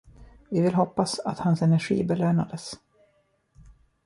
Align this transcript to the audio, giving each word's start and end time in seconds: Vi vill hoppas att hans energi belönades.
Vi 0.49 0.61
vill 0.61 0.73
hoppas 0.75 1.19
att 1.19 1.39
hans 1.39 1.61
energi 1.61 2.03
belönades. 2.03 2.71